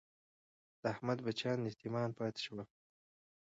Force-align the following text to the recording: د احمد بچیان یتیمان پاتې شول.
د 0.81 0.83
احمد 0.93 1.19
بچیان 1.25 1.59
یتیمان 1.71 2.09
پاتې 2.17 2.39
شول. 2.45 2.59